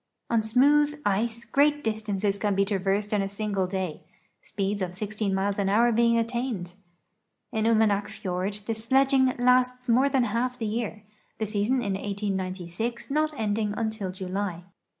On 0.31 0.41
smooth 0.41 0.99
ice 1.05 1.45
great 1.45 1.83
distances 1.83 2.39
can 2.39 2.55
be 2.55 2.65
traversed 2.65 3.13
in 3.13 3.21
a 3.21 3.27
single 3.27 3.67
day, 3.67 4.01
speeds 4.41 4.81
of 4.81 4.95
16 4.95 5.31
miles 5.31 5.59
an 5.59 5.69
hour 5.69 5.91
being 5.91 6.17
attained. 6.17 6.73
In 7.51 7.65
Umanak 7.65 8.07
fiord 8.07 8.65
the 8.65 8.73
sledging 8.73 9.31
lasts 9.37 9.87
more 9.87 10.09
than 10.09 10.23
half 10.23 10.57
the 10.57 10.65
year, 10.65 11.03
the 11.37 11.45
season 11.45 11.83
in 11.83 11.93
1896 11.93 13.11
not 13.11 13.31
ending 13.39 13.75
until 13.77 14.09
July. 14.11 14.63